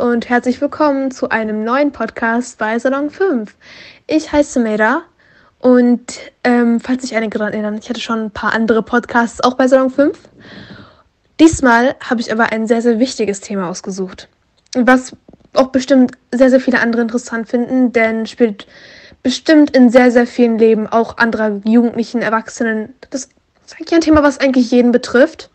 und 0.00 0.30
herzlich 0.30 0.62
willkommen 0.62 1.10
zu 1.10 1.28
einem 1.28 1.62
neuen 1.62 1.92
Podcast 1.92 2.56
bei 2.56 2.78
Salon 2.78 3.10
5. 3.10 3.54
Ich 4.06 4.32
heiße 4.32 4.58
Mera 4.58 5.02
und 5.58 6.18
ähm, 6.42 6.80
falls 6.80 7.02
sich 7.02 7.14
einige 7.14 7.36
daran 7.36 7.52
erinnern, 7.52 7.78
ich 7.78 7.90
hatte 7.90 8.00
schon 8.00 8.18
ein 8.18 8.30
paar 8.30 8.54
andere 8.54 8.82
Podcasts 8.82 9.42
auch 9.42 9.54
bei 9.54 9.68
Salon 9.68 9.90
5. 9.90 10.18
Diesmal 11.38 11.96
habe 12.00 12.22
ich 12.22 12.32
aber 12.32 12.50
ein 12.50 12.66
sehr, 12.66 12.80
sehr 12.80 12.98
wichtiges 12.98 13.40
Thema 13.42 13.68
ausgesucht, 13.68 14.28
was 14.74 15.14
auch 15.52 15.68
bestimmt 15.68 16.12
sehr, 16.32 16.48
sehr 16.48 16.60
viele 16.60 16.80
andere 16.80 17.02
interessant 17.02 17.50
finden, 17.50 17.92
denn 17.92 18.26
spielt 18.26 18.66
bestimmt 19.22 19.76
in 19.76 19.90
sehr, 19.90 20.10
sehr 20.10 20.26
vielen 20.26 20.56
Leben 20.56 20.86
auch 20.86 21.18
anderer 21.18 21.60
Jugendlichen, 21.64 22.22
Erwachsenen. 22.22 22.94
Das 23.10 23.28
ist 23.66 23.76
eigentlich 23.76 23.94
ein 23.94 24.00
Thema, 24.00 24.22
was 24.22 24.40
eigentlich 24.40 24.70
jeden 24.70 24.92
betrifft 24.92 25.50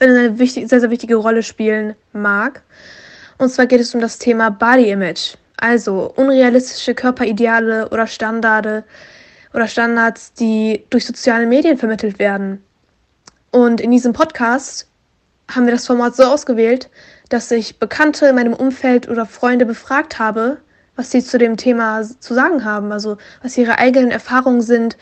eine 0.00 0.36
sehr, 0.36 0.80
sehr 0.80 0.90
wichtige 0.90 1.16
Rolle 1.16 1.42
spielen 1.42 1.94
mag. 2.12 2.62
Und 3.42 3.48
zwar 3.48 3.66
geht 3.66 3.80
es 3.80 3.92
um 3.92 4.00
das 4.00 4.18
Thema 4.18 4.50
Body 4.50 4.88
Image. 4.90 5.34
Also 5.56 6.12
unrealistische 6.14 6.94
Körperideale 6.94 7.88
oder 7.88 8.06
Standarde 8.06 8.84
oder 9.52 9.66
Standards, 9.66 10.32
die 10.32 10.84
durch 10.90 11.04
soziale 11.04 11.44
Medien 11.46 11.76
vermittelt 11.76 12.20
werden. 12.20 12.62
Und 13.50 13.80
in 13.80 13.90
diesem 13.90 14.12
Podcast 14.12 14.86
haben 15.50 15.66
wir 15.66 15.72
das 15.72 15.88
Format 15.88 16.14
so 16.14 16.22
ausgewählt, 16.22 16.88
dass 17.30 17.50
ich 17.50 17.80
Bekannte 17.80 18.26
in 18.26 18.36
meinem 18.36 18.54
Umfeld 18.54 19.08
oder 19.08 19.26
Freunde 19.26 19.66
befragt 19.66 20.20
habe, 20.20 20.58
was 20.96 21.10
sie 21.10 21.22
zu 21.22 21.38
dem 21.38 21.56
Thema 21.56 22.02
zu 22.02 22.34
sagen 22.34 22.64
haben, 22.64 22.92
also 22.92 23.16
was 23.42 23.56
ihre 23.56 23.78
eigenen 23.78 24.10
Erfahrungen 24.10 24.60
sind, 24.60 24.96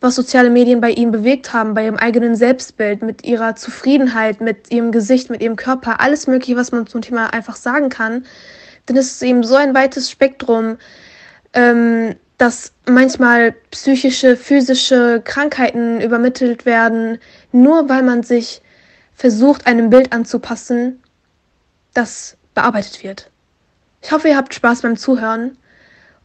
was 0.00 0.14
soziale 0.14 0.50
Medien 0.50 0.80
bei 0.80 0.90
ihnen 0.90 1.12
bewegt 1.12 1.52
haben, 1.52 1.74
bei 1.74 1.84
ihrem 1.84 1.96
eigenen 1.96 2.36
Selbstbild, 2.36 3.02
mit 3.02 3.24
ihrer 3.24 3.54
Zufriedenheit, 3.56 4.40
mit 4.40 4.70
ihrem 4.70 4.92
Gesicht, 4.92 5.30
mit 5.30 5.42
ihrem 5.42 5.56
Körper, 5.56 6.00
alles 6.00 6.26
Mögliche, 6.26 6.56
was 6.56 6.72
man 6.72 6.86
zum 6.86 7.02
Thema 7.02 7.32
einfach 7.32 7.56
sagen 7.56 7.88
kann. 7.88 8.24
Denn 8.88 8.96
es 8.96 9.12
ist 9.12 9.22
eben 9.22 9.44
so 9.44 9.54
ein 9.54 9.74
weites 9.74 10.10
Spektrum, 10.10 10.76
ähm, 11.54 12.16
dass 12.38 12.72
manchmal 12.88 13.52
psychische, 13.70 14.36
physische 14.36 15.22
Krankheiten 15.24 16.00
übermittelt 16.00 16.66
werden, 16.66 17.18
nur 17.52 17.88
weil 17.88 18.02
man 18.02 18.24
sich 18.24 18.60
versucht, 19.14 19.66
einem 19.66 19.90
Bild 19.90 20.12
anzupassen, 20.12 21.00
das 21.94 22.36
bearbeitet 22.54 23.04
wird. 23.04 23.31
Ich 24.02 24.10
hoffe, 24.10 24.28
ihr 24.28 24.36
habt 24.36 24.52
Spaß 24.52 24.82
beim 24.82 24.96
Zuhören 24.96 25.56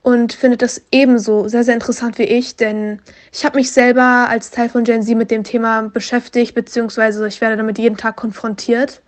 und 0.02 0.34
findet 0.34 0.62
das 0.62 0.82
ebenso 0.92 1.48
sehr, 1.48 1.64
sehr 1.64 1.76
interessant 1.76 2.18
wie 2.18 2.24
ich, 2.24 2.56
denn 2.56 3.02
ich 3.32 3.46
habe 3.46 3.58
mich 3.58 3.72
selber 3.72 4.28
als 4.30 4.52
Teil 4.52 4.70
von 4.70 4.84
Gen 4.84 5.04
Z 5.04 5.16
mit 5.16 5.30
dem 5.30 5.44
Thema 5.44 5.84
beschäftigt, 5.84 6.56
beziehungsweise 6.56 7.28
ich 7.28 7.40
werde 7.40 7.56
damit 7.56 7.78
jeden 7.78 7.98
Tag 7.98 8.16
konfrontiert. 8.16 9.02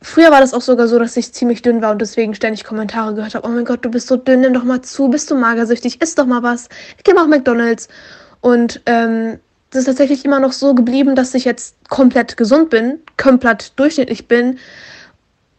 Früher 0.00 0.32
war 0.32 0.40
das 0.40 0.52
auch 0.52 0.62
sogar 0.62 0.88
so, 0.88 0.98
dass 0.98 1.16
ich 1.16 1.32
ziemlich 1.32 1.62
dünn 1.62 1.80
war 1.80 1.92
und 1.92 2.02
deswegen 2.02 2.34
ständig 2.34 2.64
Kommentare 2.64 3.14
gehört 3.14 3.36
habe. 3.36 3.46
Oh 3.46 3.50
mein 3.50 3.64
Gott, 3.64 3.84
du 3.84 3.90
bist 3.90 4.08
so 4.08 4.16
dünn, 4.16 4.40
nimm 4.40 4.52
doch 4.52 4.64
mal 4.64 4.82
zu, 4.82 5.08
bist 5.08 5.30
du 5.30 5.36
magersüchtig, 5.36 6.02
isst 6.02 6.18
doch 6.18 6.26
mal 6.26 6.42
was, 6.42 6.68
ich 6.98 7.04
gehe 7.04 7.14
mal 7.14 7.22
auf 7.22 7.28
McDonalds. 7.28 7.86
Und 8.40 8.80
ähm, 8.86 9.38
das 9.70 9.80
ist 9.80 9.86
tatsächlich 9.86 10.24
immer 10.24 10.40
noch 10.40 10.52
so 10.52 10.74
geblieben, 10.74 11.14
dass 11.14 11.34
ich 11.34 11.44
jetzt 11.44 11.76
komplett 11.88 12.36
gesund 12.36 12.68
bin, 12.70 12.98
komplett 13.16 13.78
durchschnittlich 13.78 14.26
bin, 14.26 14.58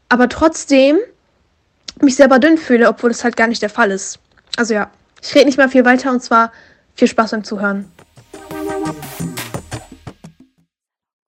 aber 0.09 0.27
trotzdem 0.27 0.98
mich 2.02 2.16
selber 2.16 2.39
dünn 2.39 2.58
fühle, 2.58 2.89
obwohl 2.89 3.09
das 3.09 3.23
halt 3.23 3.38
gar 3.38 3.47
nicht 3.47 3.61
der 3.61 3.69
Fall 3.69 3.91
ist. 3.91 4.19
Also 4.58 4.73
ja, 4.73 4.89
ich 5.22 5.33
rede 5.36 5.45
nicht 5.45 5.58
mal 5.58 5.69
viel 5.69 5.86
weiter 5.86 6.11
und 6.11 6.22
zwar 6.22 6.52
viel 6.95 7.08
Spaß 7.08 7.31
beim 7.31 7.44
Zuhören. 7.44 7.91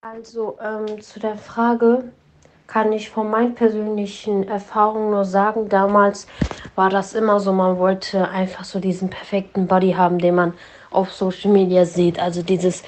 Also 0.02 0.58
ähm, 0.62 1.02
zu 1.02 1.20
der 1.20 1.38
Frage 1.38 2.04
kann 2.68 2.92
ich 2.94 3.10
von 3.10 3.30
meinen 3.30 3.56
persönlichen 3.56 4.48
Erfahrungen 4.48 5.12
nur 5.12 5.26
sagen, 5.26 5.70
damals 5.70 6.28
war 6.76 6.90
das 6.90 7.14
immer 7.14 7.40
so, 7.40 7.54
man 7.54 7.78
wollte 7.78 8.28
einfach 8.30 8.66
so 8.66 8.80
diesen 8.80 9.10
perfekten 9.10 9.68
Body 9.68 9.94
haben, 9.94 10.20
den 10.20 10.36
man 10.36 10.54
auf 10.90 11.12
Social 11.12 11.52
Media 11.52 11.86
sieht. 11.86 12.20
Also 12.20 12.42
dieses 12.44 12.84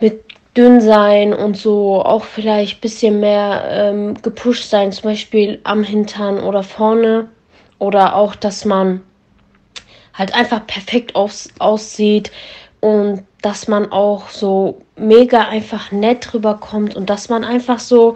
mit 0.00 0.24
dünn 0.56 0.80
sein 0.80 1.32
und 1.32 1.56
so 1.56 2.02
auch 2.04 2.24
vielleicht 2.24 2.78
ein 2.78 2.80
bisschen 2.80 3.20
mehr 3.20 3.64
ähm, 3.68 4.20
gepusht 4.22 4.68
sein, 4.68 4.92
zum 4.92 5.04
Beispiel 5.04 5.60
am 5.64 5.82
Hintern 5.82 6.40
oder 6.40 6.62
vorne. 6.62 7.28
Oder 7.78 8.14
auch, 8.14 8.36
dass 8.36 8.64
man 8.64 9.02
halt 10.14 10.34
einfach 10.34 10.66
perfekt 10.66 11.16
aus, 11.16 11.48
aussieht 11.58 12.30
und 12.80 13.24
dass 13.40 13.66
man 13.66 13.90
auch 13.90 14.28
so 14.28 14.82
mega 14.96 15.48
einfach 15.48 15.90
nett 15.90 16.32
rüberkommt 16.32 16.94
und 16.94 17.10
dass 17.10 17.28
man 17.28 17.44
einfach 17.44 17.80
so 17.80 18.14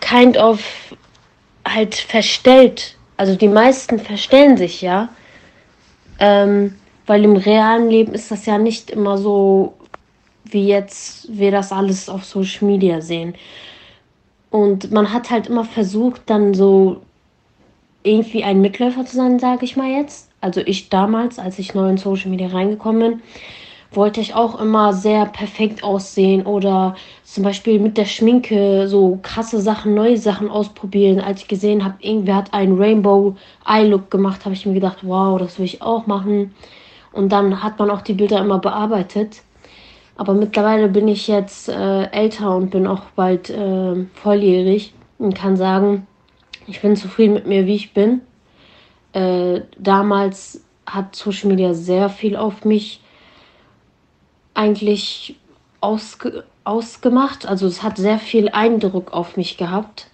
kind 0.00 0.36
of 0.36 0.60
halt 1.66 1.94
verstellt. 1.96 2.96
Also 3.16 3.34
die 3.34 3.48
meisten 3.48 3.98
verstellen 3.98 4.56
sich 4.56 4.82
ja. 4.82 5.08
Ähm, 6.18 6.76
weil 7.06 7.24
im 7.24 7.36
realen 7.36 7.88
Leben 7.88 8.12
ist 8.14 8.30
das 8.30 8.46
ja 8.46 8.58
nicht 8.58 8.90
immer 8.90 9.18
so 9.18 9.74
wie 10.52 10.66
jetzt 10.66 11.28
wir 11.36 11.50
das 11.50 11.72
alles 11.72 12.08
auf 12.08 12.24
Social 12.24 12.66
Media 12.66 13.00
sehen. 13.00 13.34
Und 14.50 14.90
man 14.92 15.12
hat 15.12 15.30
halt 15.30 15.48
immer 15.48 15.64
versucht, 15.64 16.22
dann 16.26 16.54
so 16.54 17.02
irgendwie 18.02 18.44
ein 18.44 18.60
Mitläufer 18.60 19.04
zu 19.04 19.16
sein, 19.16 19.38
sage 19.38 19.64
ich 19.64 19.76
mal 19.76 19.90
jetzt. 19.90 20.30
Also 20.40 20.60
ich 20.60 20.88
damals, 20.88 21.38
als 21.38 21.58
ich 21.58 21.74
neu 21.74 21.88
in 21.88 21.98
Social 21.98 22.30
Media 22.30 22.48
reingekommen 22.48 23.00
bin, 23.00 23.22
wollte 23.90 24.20
ich 24.20 24.34
auch 24.34 24.60
immer 24.60 24.92
sehr 24.92 25.26
perfekt 25.26 25.82
aussehen 25.82 26.44
oder 26.44 26.96
zum 27.24 27.42
Beispiel 27.44 27.78
mit 27.78 27.96
der 27.96 28.04
Schminke 28.04 28.88
so 28.88 29.18
krasse 29.22 29.60
Sachen, 29.60 29.94
neue 29.94 30.18
Sachen 30.18 30.50
ausprobieren. 30.50 31.20
Als 31.20 31.42
ich 31.42 31.48
gesehen 31.48 31.84
habe, 31.84 31.94
irgendwer 32.00 32.36
hat 32.36 32.54
einen 32.54 32.78
Rainbow 32.78 33.36
Eye 33.66 33.86
Look 33.86 34.10
gemacht, 34.10 34.44
habe 34.44 34.54
ich 34.54 34.66
mir 34.66 34.74
gedacht, 34.74 34.98
wow, 35.02 35.38
das 35.38 35.58
will 35.58 35.64
ich 35.64 35.82
auch 35.82 36.06
machen. 36.06 36.54
Und 37.12 37.30
dann 37.30 37.62
hat 37.62 37.78
man 37.78 37.90
auch 37.90 38.02
die 38.02 38.12
Bilder 38.12 38.40
immer 38.40 38.58
bearbeitet. 38.58 39.42
Aber 40.16 40.34
mittlerweile 40.34 40.88
bin 40.88 41.08
ich 41.08 41.28
jetzt 41.28 41.68
äh, 41.68 42.04
älter 42.04 42.56
und 42.56 42.70
bin 42.70 42.86
auch 42.86 43.02
bald 43.14 43.50
äh, 43.50 44.06
volljährig 44.14 44.94
und 45.18 45.34
kann 45.34 45.56
sagen, 45.56 46.06
ich 46.66 46.80
bin 46.80 46.96
zufrieden 46.96 47.34
mit 47.34 47.46
mir, 47.46 47.66
wie 47.66 47.74
ich 47.74 47.92
bin. 47.92 48.22
Äh, 49.12 49.62
damals 49.78 50.62
hat 50.86 51.14
Social 51.16 51.50
Media 51.50 51.74
sehr 51.74 52.08
viel 52.08 52.36
auf 52.36 52.64
mich 52.64 53.00
eigentlich 54.54 55.36
ausge 55.80 56.44
ausgemacht. 56.64 57.46
Also 57.46 57.66
es 57.66 57.82
hat 57.82 57.96
sehr 57.96 58.18
viel 58.18 58.48
Eindruck 58.48 59.12
auf 59.12 59.36
mich 59.36 59.56
gehabt. 59.56 60.08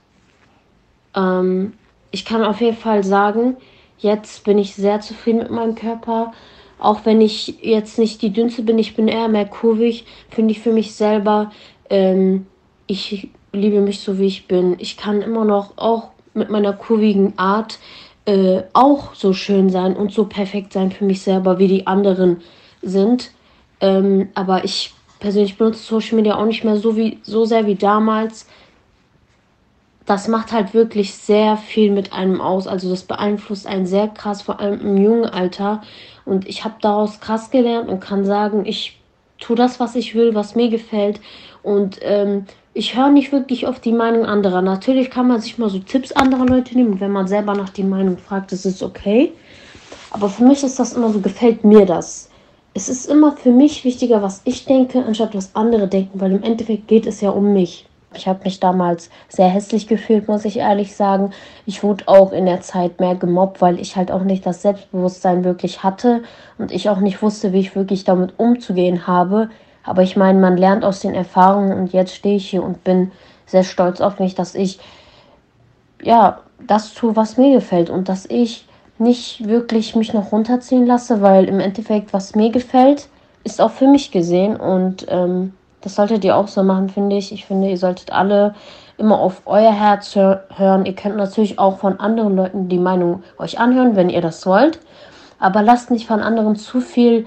Ähm, 1.17 1.73
ich 2.11 2.27
kann 2.27 2.45
auf 2.45 2.61
jeden 2.61 2.77
Fall 2.77 3.05
sagen, 3.05 3.57
jetzt 3.99 4.45
bin 4.45 4.59
ich 4.59 4.75
sehr 4.75 5.01
zufrieden 5.01 5.39
mit 5.39 5.51
meinem 5.51 5.75
Körper. 5.75 6.33
Auch 6.83 7.05
wenn 7.05 7.21
ich 7.21 7.63
jetzt 7.63 7.97
nicht 7.97 8.23
die 8.23 8.33
dünnste 8.33 8.63
bin, 8.63 8.77
ich 8.77 8.97
bin 8.97 9.07
eher 9.07 9.29
mehr 9.29 9.47
kurvig, 9.47 10.05
finde 10.31 10.51
ich 10.51 10.59
für 10.59 10.73
mich 10.73 10.97
selber. 10.97 11.53
Ähm, 11.89 12.47
ich 12.89 13.29
liebe 13.53 13.81
mich 13.81 14.01
so, 14.01 14.19
wie 14.19 14.27
ich 14.27 14.49
bin. 14.49 14.75
Ich 14.81 14.97
kann 14.97 15.23
immer 15.23 15.45
noch, 15.45 15.79
auch 15.79 16.09
mit 16.35 16.51
meiner 16.51 16.73
kurvigen 16.73 17.39
Art, 17.39 17.79
äh, 18.25 18.63
auch 18.73 19.15
so 19.15 19.33
schön 19.33 19.71
sein 19.71 19.95
und 19.95 20.11
so 20.11 20.25
perfekt 20.25 20.73
sein 20.73 20.91
für 20.91 21.05
mich 21.05 21.23
selber, 21.23 21.61
wie 21.61 21.69
die 21.69 21.87
anderen 21.87 22.39
sind. 22.83 23.31
Ähm, 23.81 24.31
aber 24.35 24.65
ich 24.65 24.93
persönlich 25.21 25.57
benutze 25.57 25.85
Social 25.85 26.17
Media 26.17 26.37
auch 26.37 26.47
nicht 26.47 26.65
mehr 26.65 26.79
so, 26.79 26.97
wie, 26.97 27.19
so 27.23 27.45
sehr 27.45 27.65
wie 27.65 27.77
damals 27.77 28.49
das 30.07 30.29
macht 30.29 30.53
halt 30.53 30.75
wirklich 30.75 31.15
sehr 31.15 31.57
viel 31.57 31.93
mit 31.93 32.13
einem 32.13 32.41
aus. 32.41 32.67
Also 32.67 32.91
das 32.91 33.05
beeinflusst 33.05 33.67
einen 33.67 33.87
sehr 33.87 34.09
krass, 34.09 34.43
vor 34.43 34.61
allem 34.61 34.81
im 34.81 34.97
jungen 34.97 35.27
Alter. 35.27 35.83
Und 36.25 36.49
ich 36.49 36.65
habe 36.65 36.75
daraus 36.81 37.21
krass 37.21 37.51
gelernt 37.51 37.89
und 37.89 38.01
kann 38.01 38.25
sagen, 38.25 38.65
ich 38.67 38.99
tue 39.39 39.57
das, 39.57 39.81
was 39.81 39.95
ich 39.95 40.15
will, 40.15 40.35
was 40.35 40.55
mir 40.55 40.69
gefällt. 40.69 41.21
Und 41.63 41.99
ähm, 42.03 42.47
ich 42.75 42.97
höre 42.97 43.11
nicht 43.11 43.33
wirklich 43.33 43.67
auf 43.67 43.81
die 43.81 43.93
Meinung 43.93 44.25
anderer. 44.25 44.63
Natürlich 44.63 45.11
kann 45.11 45.29
man 45.29 45.41
sich 45.41 45.59
mal 45.59 45.69
so 45.69 45.79
Tipps 45.79 46.13
anderer 46.13 46.47
Leute 46.47 46.77
nehmen. 46.77 47.01
Wenn 47.01 47.13
man 47.13 47.29
selber 47.29 47.55
nach 47.55 47.71
die 47.71 47.85
Meinung 47.85 48.19
fragt, 48.19 48.53
ist 48.53 48.83
okay. 48.83 49.33
Aber 50.11 50.29
für 50.29 50.45
mich 50.45 50.63
ist 50.63 50.79
das 50.79 50.95
immer 50.95 51.11
so, 51.11 51.21
gefällt 51.21 51.65
mir 51.65 51.87
das. 51.87 52.31
Es 52.75 52.89
ist 52.89 53.07
immer 53.07 53.33
für 53.33 53.51
mich 53.51 53.85
wichtiger, 53.85 54.23
was 54.23 54.41
ich 54.45 54.65
denke, 54.65 55.05
anstatt 55.05 55.35
was 55.35 55.55
andere 55.55 55.89
denken, 55.89 56.21
weil 56.21 56.33
im 56.33 56.43
Endeffekt 56.43 56.89
geht 56.89 57.07
es 57.07 57.21
ja 57.21 57.31
um 57.31 57.53
mich. 57.53 57.87
Ich 58.17 58.29
habe 58.29 58.41
mich 58.45 58.61
damals 58.61 59.11
sehr 59.29 59.49
hässlich 59.49 59.87
gefühlt, 59.87 60.29
muss 60.29 60.45
ich 60.45 60.59
ehrlich 60.59 60.95
sagen. 60.97 61.33
Ich 61.67 61.83
wurde 61.83 62.09
auch 62.09 62.33
in 62.33 62.47
der 62.47 62.61
Zeit 62.61 63.01
mehr 63.01 63.15
gemobbt, 63.15 63.61
weil 63.61 63.81
ich 63.81 63.97
halt 63.97 64.11
auch 64.11 64.23
nicht 64.23 64.47
das 64.47 64.63
Selbstbewusstsein 64.63 65.45
wirklich 65.45 65.83
hatte 65.83 66.23
und 66.59 66.73
ich 66.73 66.89
auch 66.89 67.01
nicht 67.01 67.23
wusste, 67.23 67.53
wie 67.53 67.61
ich 67.61 67.77
wirklich 67.77 68.05
damit 68.05 68.39
umzugehen 68.39 69.07
habe. 69.07 69.51
Aber 69.85 70.03
ich 70.03 70.17
meine, 70.17 70.39
man 70.39 70.57
lernt 70.57 70.85
aus 70.85 71.01
den 71.01 71.15
Erfahrungen 71.15 71.73
und 71.73 71.93
jetzt 71.93 72.15
stehe 72.15 72.37
ich 72.37 72.49
hier 72.49 72.63
und 72.63 72.85
bin 72.85 73.13
sehr 73.47 73.65
stolz 73.65 74.01
auf 74.01 74.19
mich, 74.19 74.35
dass 74.35 74.55
ich 74.55 74.79
ja 76.03 76.41
das 76.67 76.95
tue, 76.95 77.17
was 77.17 77.37
mir 77.37 77.55
gefällt 77.55 77.91
und 77.91 78.09
dass 78.09 78.27
ich 78.27 78.67
nicht 78.99 79.47
wirklich 79.47 79.97
mich 79.97 80.13
noch 80.13 80.33
runterziehen 80.33 80.87
lasse, 80.87 81.23
weil 81.23 81.47
im 81.47 81.61
Endeffekt, 81.61 82.13
was 82.13 82.35
mir 82.35 82.51
gefällt, 82.51 83.09
ist 83.45 83.61
auch 83.61 83.73
für 83.73 83.89
mich 83.89 84.11
gesehen 84.13 84.57
und 84.57 85.07
ähm, 85.09 85.55
das 85.83 85.97
solltet 85.97 86.25
ihr 86.25 86.37
auch 86.37 86.49
so 86.49 86.63
machen, 86.63 86.89
finde 86.89 87.17
ich. 87.17 87.33
Ich 87.33 87.45
finde, 87.45 87.69
ihr 87.69 87.79
solltet 87.79 88.13
alle 88.13 88.55
immer 88.99 89.19
auf 89.19 89.43
euer 89.47 89.73
Herz 89.73 90.15
hören. 90.15 90.87
Ihr 90.87 90.95
könnt 90.95 91.17
natürlich 91.17 91.59
auch 91.59 91.79
von 91.79 91.99
anderen 92.01 92.37
Leuten 92.37 92.69
die 92.69 92.79
Meinung 92.79 93.23
euch 93.39 93.59
anhören, 93.59 93.97
wenn 93.97 94.09
ihr 94.09 94.21
das 94.21 94.47
wollt. 94.47 94.81
Aber 95.39 95.63
lasst 95.63 95.91
nicht 95.91 96.07
von 96.07 96.21
anderen 96.21 96.57
zu 96.57 96.81
viel, 96.81 97.27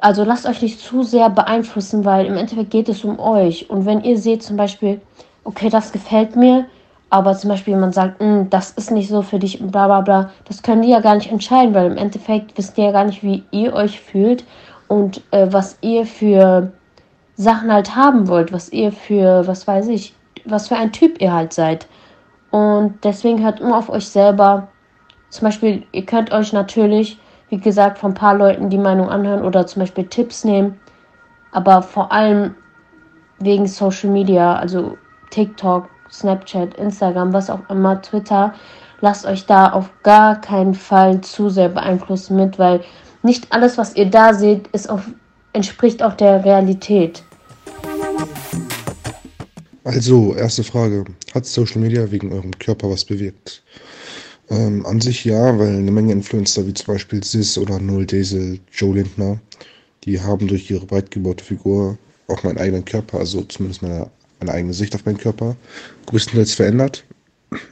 also 0.00 0.24
lasst 0.24 0.46
euch 0.46 0.60
nicht 0.60 0.80
zu 0.80 1.02
sehr 1.02 1.30
beeinflussen, 1.30 2.04
weil 2.04 2.26
im 2.26 2.36
Endeffekt 2.36 2.70
geht 2.70 2.88
es 2.88 3.02
um 3.02 3.18
euch. 3.18 3.70
Und 3.70 3.86
wenn 3.86 4.02
ihr 4.02 4.18
seht 4.18 4.42
zum 4.42 4.56
Beispiel, 4.56 5.00
okay, 5.44 5.70
das 5.70 5.92
gefällt 5.92 6.36
mir, 6.36 6.66
aber 7.08 7.34
zum 7.34 7.50
Beispiel 7.50 7.74
jemand 7.74 7.94
sagt, 7.94 8.20
hm, 8.20 8.50
das 8.50 8.70
ist 8.72 8.90
nicht 8.90 9.08
so 9.08 9.22
für 9.22 9.38
dich, 9.38 9.58
bla 9.58 9.86
bla 9.86 10.00
bla, 10.00 10.30
das 10.44 10.62
können 10.62 10.82
die 10.82 10.90
ja 10.90 11.00
gar 11.00 11.14
nicht 11.14 11.30
entscheiden, 11.30 11.74
weil 11.74 11.90
im 11.90 11.96
Endeffekt 11.96 12.56
wisst 12.56 12.78
ihr 12.78 12.84
ja 12.84 12.92
gar 12.92 13.04
nicht, 13.04 13.22
wie 13.22 13.42
ihr 13.50 13.72
euch 13.72 14.00
fühlt 14.00 14.44
und 14.86 15.22
äh, 15.30 15.46
was 15.50 15.78
ihr 15.80 16.06
für 16.06 16.72
Sachen 17.40 17.72
halt 17.72 17.96
haben 17.96 18.28
wollt, 18.28 18.52
was 18.52 18.70
ihr 18.70 18.92
für, 18.92 19.46
was 19.46 19.66
weiß 19.66 19.88
ich, 19.88 20.14
was 20.44 20.68
für 20.68 20.76
ein 20.76 20.92
Typ 20.92 21.22
ihr 21.22 21.32
halt 21.32 21.54
seid. 21.54 21.88
Und 22.50 22.98
deswegen 23.02 23.42
hört 23.42 23.60
immer 23.60 23.78
auf 23.78 23.88
euch 23.88 24.06
selber. 24.06 24.68
Zum 25.30 25.46
Beispiel, 25.46 25.86
ihr 25.92 26.04
könnt 26.04 26.32
euch 26.32 26.52
natürlich, 26.52 27.18
wie 27.48 27.56
gesagt, 27.56 27.98
von 27.98 28.10
ein 28.10 28.14
paar 28.14 28.34
Leuten 28.34 28.68
die 28.68 28.76
Meinung 28.76 29.08
anhören 29.08 29.42
oder 29.42 29.66
zum 29.66 29.80
Beispiel 29.80 30.04
Tipps 30.04 30.44
nehmen. 30.44 30.78
Aber 31.50 31.80
vor 31.80 32.12
allem 32.12 32.54
wegen 33.38 33.66
Social 33.66 34.10
Media, 34.10 34.56
also 34.56 34.98
TikTok, 35.30 35.88
Snapchat, 36.10 36.74
Instagram, 36.74 37.32
was 37.32 37.48
auch 37.48 37.70
immer, 37.70 38.02
Twitter, 38.02 38.52
lasst 39.00 39.24
euch 39.24 39.46
da 39.46 39.72
auf 39.72 39.90
gar 40.02 40.38
keinen 40.42 40.74
Fall 40.74 41.22
zu 41.22 41.48
sehr 41.48 41.70
beeinflussen 41.70 42.36
mit, 42.36 42.58
weil 42.58 42.82
nicht 43.22 43.50
alles, 43.50 43.78
was 43.78 43.96
ihr 43.96 44.10
da 44.10 44.34
seht, 44.34 44.68
ist 44.68 44.90
auf, 44.90 45.08
entspricht 45.54 46.02
auch 46.02 46.12
der 46.12 46.44
Realität. 46.44 47.22
Also, 49.82 50.34
erste 50.34 50.62
Frage. 50.62 51.04
Hat 51.32 51.46
Social 51.46 51.80
Media 51.80 52.10
wegen 52.10 52.32
eurem 52.32 52.50
Körper 52.58 52.90
was 52.90 53.04
bewirkt? 53.04 53.62
Ähm, 54.50 54.84
an 54.84 55.00
sich 55.00 55.24
ja, 55.24 55.58
weil 55.58 55.76
eine 55.76 55.90
Menge 55.90 56.12
Influencer 56.12 56.66
wie 56.66 56.74
zum 56.74 56.94
Beispiel 56.94 57.24
Sis 57.24 57.56
oder 57.56 57.78
Null 57.78 58.04
Diesel, 58.04 58.60
Joe 58.72 58.94
Lindner, 58.94 59.40
die 60.04 60.20
haben 60.20 60.48
durch 60.48 60.70
ihre 60.70 60.84
breit 60.84 61.10
gebaute 61.10 61.42
Figur 61.42 61.96
auch 62.28 62.42
meinen 62.42 62.58
eigenen 62.58 62.84
Körper, 62.84 63.20
also 63.20 63.42
zumindest 63.44 63.80
meine, 63.80 64.10
meine 64.40 64.52
eigene 64.52 64.74
Sicht 64.74 64.94
auf 64.94 65.06
meinen 65.06 65.18
Körper, 65.18 65.56
größtenteils 66.06 66.52
verändert. 66.52 67.04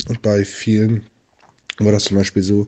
Und 0.08 0.22
bei 0.22 0.44
vielen 0.44 1.04
war 1.78 1.92
das 1.92 2.04
zum 2.04 2.16
Beispiel 2.16 2.42
so 2.42 2.66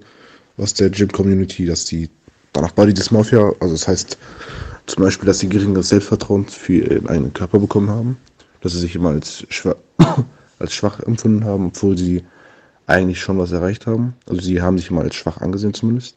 aus 0.58 0.74
der 0.74 0.90
Gym-Community, 0.90 1.64
dass 1.64 1.86
die 1.86 2.10
danach 2.52 2.72
Body 2.72 2.92
Dysmorphia, 2.92 3.54
also 3.60 3.74
das 3.74 3.88
heißt 3.88 4.18
zum 4.86 5.04
Beispiel, 5.04 5.26
dass 5.26 5.38
sie 5.38 5.48
geringeres 5.48 5.88
Selbstvertrauen 5.88 6.46
für 6.46 6.74
ihren 6.74 7.08
eigenen 7.08 7.32
Körper 7.32 7.58
bekommen 7.58 7.88
haben 7.88 8.18
dass 8.60 8.72
sie 8.72 8.80
sich 8.80 8.94
immer 8.94 9.10
als, 9.10 9.44
schwach, 9.48 9.76
als 10.58 10.74
schwach 10.74 11.00
empfunden 11.00 11.44
haben, 11.44 11.66
obwohl 11.66 11.96
sie 11.96 12.24
eigentlich 12.86 13.20
schon 13.20 13.38
was 13.38 13.52
erreicht 13.52 13.86
haben. 13.86 14.14
Also 14.28 14.40
sie 14.42 14.60
haben 14.60 14.78
sich 14.78 14.90
immer 14.90 15.02
als 15.02 15.14
schwach 15.14 15.40
angesehen 15.40 15.74
zumindest. 15.74 16.16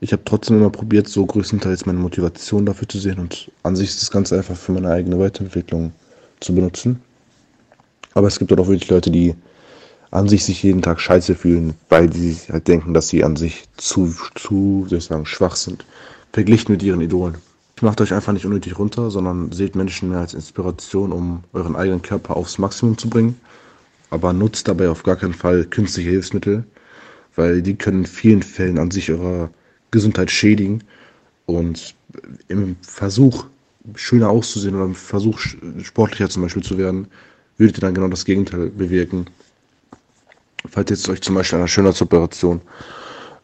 Ich 0.00 0.12
habe 0.12 0.22
trotzdem 0.24 0.58
immer 0.58 0.70
probiert, 0.70 1.08
so 1.08 1.26
größtenteils 1.26 1.86
meine 1.86 1.98
Motivation 1.98 2.66
dafür 2.66 2.88
zu 2.88 2.98
sehen 2.98 3.18
und 3.18 3.50
an 3.64 3.74
sich 3.74 3.88
ist 3.88 4.02
das 4.02 4.10
Ganze 4.10 4.36
einfach 4.36 4.56
für 4.56 4.72
meine 4.72 4.90
eigene 4.90 5.18
Weiterentwicklung 5.18 5.92
zu 6.40 6.54
benutzen. 6.54 7.02
Aber 8.14 8.28
es 8.28 8.38
gibt 8.38 8.52
auch 8.52 8.68
wirklich 8.68 8.88
Leute, 8.88 9.10
die 9.10 9.34
an 10.10 10.28
sich 10.28 10.44
sich 10.44 10.62
jeden 10.62 10.82
Tag 10.82 11.00
scheiße 11.00 11.34
fühlen, 11.34 11.74
weil 11.88 12.08
die 12.08 12.36
halt 12.50 12.68
denken, 12.68 12.94
dass 12.94 13.08
sie 13.08 13.24
an 13.24 13.36
sich 13.36 13.64
zu, 13.76 14.14
zu, 14.34 14.86
soll 14.88 14.98
ich 14.98 15.04
sagen, 15.04 15.26
schwach 15.26 15.56
sind, 15.56 15.84
verglichen 16.32 16.72
mit 16.72 16.82
ihren 16.82 17.00
Idolen. 17.00 17.36
Macht 17.80 18.00
euch 18.00 18.12
einfach 18.12 18.32
nicht 18.32 18.44
unnötig 18.44 18.78
runter, 18.78 19.10
sondern 19.10 19.52
seht 19.52 19.76
Menschen 19.76 20.08
mehr 20.08 20.18
als 20.18 20.34
Inspiration, 20.34 21.12
um 21.12 21.44
euren 21.52 21.76
eigenen 21.76 22.02
Körper 22.02 22.36
aufs 22.36 22.58
Maximum 22.58 22.98
zu 22.98 23.08
bringen. 23.08 23.38
Aber 24.10 24.32
nutzt 24.32 24.66
dabei 24.66 24.88
auf 24.88 25.02
gar 25.02 25.16
keinen 25.16 25.34
Fall 25.34 25.64
künstliche 25.64 26.10
Hilfsmittel, 26.10 26.64
weil 27.36 27.62
die 27.62 27.76
können 27.76 28.00
in 28.00 28.06
vielen 28.06 28.42
Fällen 28.42 28.78
an 28.78 28.90
sich 28.90 29.10
eurer 29.10 29.50
Gesundheit 29.90 30.30
schädigen. 30.30 30.82
Und 31.46 31.94
im 32.48 32.76
Versuch, 32.82 33.46
schöner 33.94 34.30
auszusehen 34.30 34.74
oder 34.74 34.86
im 34.86 34.94
Versuch, 34.94 35.38
sportlicher 35.82 36.28
zum 36.28 36.42
Beispiel 36.42 36.62
zu 36.62 36.78
werden, 36.78 37.06
würdet 37.58 37.78
ihr 37.78 37.80
dann 37.82 37.94
genau 37.94 38.08
das 38.08 38.24
Gegenteil 38.24 38.70
bewirken. 38.70 39.26
Falls 40.68 40.90
jetzt 40.90 41.08
euch 41.08 41.20
zum 41.20 41.34
Beispiel 41.34 41.58
eine 41.58 41.68
Schönheitsoperation, 41.68 42.60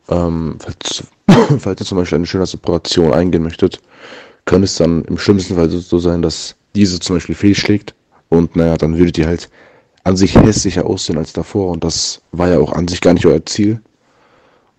ähm, 0.09 0.57
falls, 0.59 1.05
falls 1.59 1.81
ihr 1.81 1.87
zum 1.87 1.99
Beispiel 1.99 2.17
eine 2.17 2.27
Schönheitsoperation 2.27 3.13
eingehen 3.13 3.43
möchtet, 3.43 3.81
kann 4.45 4.63
es 4.63 4.77
dann 4.77 5.05
im 5.05 5.19
schlimmsten 5.19 5.55
Fall 5.55 5.71
so 5.71 5.99
sein, 5.99 6.23
dass 6.23 6.55
diese 6.75 7.01
zum 7.01 7.17
Beispiel 7.17 7.35
fehlschlägt 7.35 7.95
und 8.29 8.57
naja, 8.57 8.77
dann 8.77 8.99
würdet 8.99 9.19
ihr 9.19 9.27
halt 9.27 9.49
an 10.05 10.17
sich 10.17 10.35
hässlicher 10.35 10.87
aussehen 10.87 11.19
als 11.19 11.33
davor 11.33 11.71
und 11.71 11.83
das 11.83 12.21
war 12.33 12.49
ja 12.49 12.59
auch 12.59 12.73
an 12.73 12.89
sich 12.89 13.01
gar 13.01 13.15
nicht 13.15 13.27
euer 13.27 13.45
Ziel. 13.47 13.81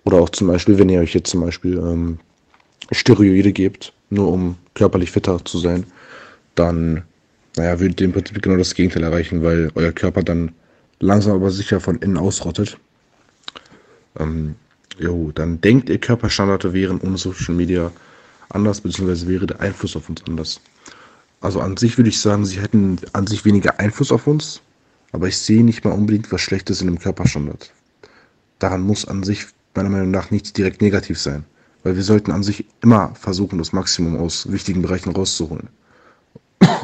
Oder 0.03 0.17
auch 0.17 0.29
zum 0.29 0.47
Beispiel, 0.47 0.77
wenn 0.77 0.89
ihr 0.89 0.99
euch 0.99 1.15
jetzt 1.15 1.31
zum 1.31 1.41
Beispiel 1.41 1.79
ähm, 1.79 2.19
Steroide 2.91 3.51
gebt, 3.51 3.91
nur 4.11 4.31
um 4.31 4.55
körperlich 4.75 5.09
fitter 5.09 5.43
zu 5.43 5.57
sein, 5.57 5.85
dann, 6.53 7.03
naja, 7.57 7.79
würdet 7.79 8.01
ihr 8.01 8.05
im 8.05 8.13
Prinzip 8.13 8.39
genau 8.41 8.57
das 8.57 8.75
Gegenteil 8.75 9.03
erreichen, 9.03 9.41
weil 9.41 9.71
euer 9.73 9.91
Körper 9.91 10.21
dann 10.21 10.51
langsam 10.99 11.33
aber 11.33 11.49
sicher 11.49 11.79
von 11.79 11.97
innen 11.97 12.17
ausrottet. 12.17 12.77
Ähm, 14.19 14.55
jo, 14.97 15.31
dann 15.33 15.61
denkt 15.61 15.89
ihr 15.89 15.99
Körperstandarte 15.99 16.73
wären 16.73 16.99
ohne 17.01 17.17
Social 17.17 17.55
Media 17.55 17.91
anders, 18.49 18.81
beziehungsweise 18.81 19.27
wäre 19.27 19.47
der 19.47 19.59
Einfluss 19.59 19.95
auf 19.95 20.09
uns 20.09 20.23
anders. 20.27 20.61
Also 21.41 21.59
an 21.61 21.77
sich 21.77 21.97
würde 21.97 22.09
ich 22.09 22.19
sagen, 22.19 22.45
sie 22.45 22.59
hätten 22.61 22.97
an 23.13 23.27
sich 23.27 23.45
weniger 23.45 23.79
Einfluss 23.79 24.11
auf 24.11 24.27
uns, 24.27 24.61
aber 25.11 25.27
ich 25.27 25.37
sehe 25.37 25.63
nicht 25.63 25.83
mal 25.83 25.91
unbedingt 25.91 26.31
was 26.31 26.41
Schlechtes 26.41 26.81
in 26.81 26.87
dem 26.87 26.99
Körperstandard. 26.99 27.71
Daran 28.59 28.81
muss 28.81 29.05
an 29.05 29.23
sich 29.23 29.45
meiner 29.75 29.89
Meinung 29.89 30.11
nach 30.11 30.31
nichts 30.31 30.53
direkt 30.53 30.81
negativ 30.81 31.19
sein, 31.19 31.43
weil 31.83 31.95
wir 31.95 32.03
sollten 32.03 32.31
an 32.31 32.43
sich 32.43 32.65
immer 32.81 33.13
versuchen, 33.15 33.59
das 33.59 33.73
Maximum 33.73 34.17
aus 34.17 34.51
wichtigen 34.51 34.81
Bereichen 34.81 35.11
rauszuholen. 35.11 35.69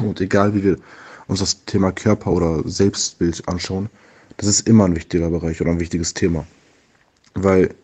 Und 0.00 0.20
egal 0.20 0.54
wie 0.54 0.62
wir 0.62 0.76
uns 1.26 1.40
das 1.40 1.64
Thema 1.64 1.92
Körper 1.92 2.30
oder 2.30 2.62
Selbstbild 2.68 3.48
anschauen, 3.48 3.88
das 4.36 4.48
ist 4.48 4.68
immer 4.68 4.84
ein 4.84 4.96
wichtiger 4.96 5.30
Bereich 5.30 5.60
oder 5.60 5.70
ein 5.70 5.80
wichtiges 5.80 6.14
Thema. 6.14 6.46
Weil 7.34 7.74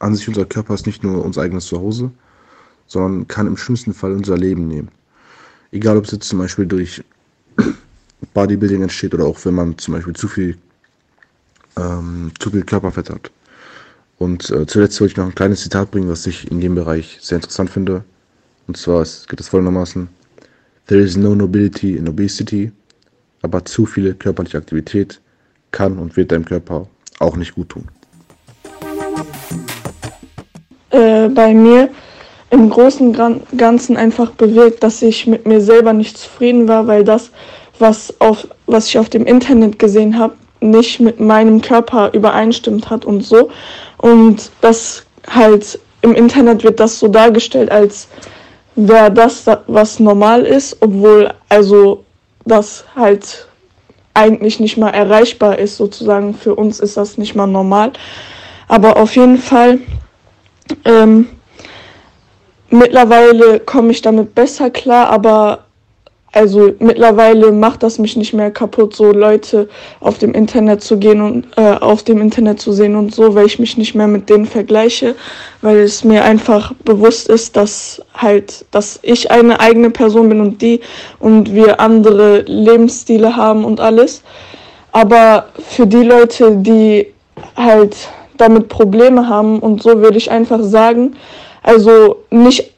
an 0.00 0.14
sich 0.14 0.28
unser 0.28 0.44
Körper 0.44 0.74
ist 0.74 0.86
nicht 0.86 1.02
nur 1.02 1.24
unser 1.24 1.42
eigenes 1.42 1.66
Zuhause, 1.66 2.10
sondern 2.86 3.28
kann 3.28 3.46
im 3.46 3.56
schlimmsten 3.56 3.94
Fall 3.94 4.12
unser 4.12 4.36
Leben 4.36 4.68
nehmen. 4.68 4.88
Egal, 5.72 5.96
ob 5.96 6.04
es 6.04 6.12
jetzt 6.12 6.28
zum 6.28 6.38
Beispiel 6.38 6.66
durch 6.66 7.02
Bodybuilding 8.34 8.82
entsteht 8.82 9.14
oder 9.14 9.26
auch 9.26 9.44
wenn 9.44 9.54
man 9.54 9.78
zum 9.78 9.94
Beispiel 9.94 10.14
zu 10.14 10.28
viel, 10.28 10.56
ähm, 11.76 12.32
zu 12.38 12.50
viel 12.50 12.64
Körperfett 12.64 13.10
hat. 13.10 13.30
Und 14.18 14.50
äh, 14.50 14.66
zuletzt 14.66 15.00
wollte 15.00 15.12
ich 15.12 15.16
noch 15.16 15.26
ein 15.26 15.34
kleines 15.34 15.62
Zitat 15.62 15.90
bringen, 15.90 16.08
was 16.08 16.26
ich 16.26 16.50
in 16.50 16.60
dem 16.60 16.74
Bereich 16.74 17.18
sehr 17.20 17.36
interessant 17.36 17.70
finde. 17.70 18.04
Und 18.66 18.76
zwar 18.76 19.02
es 19.02 19.26
geht 19.26 19.40
es 19.40 19.48
folgendermaßen: 19.48 20.08
There 20.86 21.00
is 21.00 21.16
no 21.16 21.34
nobility 21.34 21.96
in 21.96 22.08
obesity, 22.08 22.72
aber 23.42 23.64
zu 23.64 23.86
viele 23.86 24.14
körperliche 24.14 24.58
Aktivität 24.58 25.20
kann 25.72 25.98
und 25.98 26.16
wird 26.16 26.30
deinem 26.30 26.44
Körper 26.44 26.88
auch 27.18 27.36
nicht 27.36 27.54
gut 27.54 27.70
tun. 27.70 27.88
Äh, 30.94 31.28
bei 31.28 31.52
mir 31.52 31.88
im 32.50 32.70
Großen 32.70 33.16
und 33.16 33.58
Ganzen 33.58 33.96
einfach 33.96 34.30
bewirkt, 34.30 34.84
dass 34.84 35.02
ich 35.02 35.26
mit 35.26 35.44
mir 35.44 35.60
selber 35.60 35.92
nicht 35.92 36.16
zufrieden 36.16 36.68
war, 36.68 36.86
weil 36.86 37.02
das, 37.02 37.32
was, 37.80 38.14
auf, 38.20 38.46
was 38.66 38.86
ich 38.86 38.98
auf 38.98 39.08
dem 39.08 39.26
Internet 39.26 39.80
gesehen 39.80 40.16
habe, 40.16 40.34
nicht 40.60 41.00
mit 41.00 41.18
meinem 41.18 41.60
Körper 41.60 42.12
übereinstimmt 42.12 42.90
hat 42.90 43.04
und 43.04 43.22
so. 43.22 43.50
Und 43.98 44.52
das 44.60 45.04
halt 45.28 45.80
im 46.02 46.14
Internet 46.14 46.62
wird 46.62 46.78
das 46.78 47.00
so 47.00 47.08
dargestellt, 47.08 47.72
als 47.72 48.06
wäre 48.76 49.10
das, 49.10 49.46
was 49.66 49.98
normal 49.98 50.42
ist, 50.42 50.76
obwohl 50.80 51.32
also 51.48 52.04
das 52.44 52.84
halt 52.94 53.48
eigentlich 54.12 54.60
nicht 54.60 54.76
mal 54.76 54.90
erreichbar 54.90 55.58
ist, 55.58 55.76
sozusagen. 55.76 56.34
Für 56.34 56.54
uns 56.54 56.78
ist 56.78 56.96
das 56.96 57.18
nicht 57.18 57.34
mal 57.34 57.48
normal. 57.48 57.92
Aber 58.68 58.96
auf 58.96 59.16
jeden 59.16 59.38
Fall 59.38 59.80
ähm, 60.84 61.28
Mittlerweile 62.74 63.60
komme 63.60 63.92
ich 63.92 64.02
damit 64.02 64.34
besser 64.34 64.68
klar, 64.68 65.08
aber 65.08 65.60
also 66.32 66.72
mittlerweile 66.80 67.52
macht 67.52 67.84
das 67.84 68.00
mich 68.00 68.16
nicht 68.16 68.34
mehr 68.34 68.50
kaputt, 68.50 68.96
so 68.96 69.12
Leute 69.12 69.68
auf 70.00 70.18
dem 70.18 70.34
Internet 70.34 70.82
zu 70.82 70.98
gehen 70.98 71.20
und 71.20 71.46
äh, 71.56 71.76
auf 71.76 72.02
dem 72.02 72.20
Internet 72.20 72.60
zu 72.60 72.72
sehen 72.72 72.96
und 72.96 73.14
so, 73.14 73.36
weil 73.36 73.46
ich 73.46 73.60
mich 73.60 73.76
nicht 73.76 73.94
mehr 73.94 74.08
mit 74.08 74.28
denen 74.28 74.44
vergleiche, 74.44 75.14
weil 75.62 75.78
es 75.78 76.02
mir 76.02 76.24
einfach 76.24 76.72
bewusst 76.84 77.28
ist, 77.28 77.54
dass 77.54 78.02
halt, 78.12 78.64
dass 78.72 78.98
ich 79.02 79.30
eine 79.30 79.60
eigene 79.60 79.90
Person 79.90 80.28
bin 80.28 80.40
und 80.40 80.60
die 80.60 80.80
und 81.20 81.54
wir 81.54 81.78
andere 81.78 82.40
Lebensstile 82.40 83.36
haben 83.36 83.64
und 83.64 83.78
alles. 83.78 84.24
Aber 84.90 85.46
für 85.68 85.86
die 85.86 86.02
Leute, 86.02 86.56
die 86.56 87.06
halt 87.54 87.94
damit 88.36 88.68
Probleme 88.68 89.28
haben 89.28 89.58
und 89.60 89.82
so 89.82 90.00
würde 90.00 90.18
ich 90.18 90.30
einfach 90.30 90.62
sagen, 90.62 91.16
also 91.62 92.24
nicht 92.30 92.74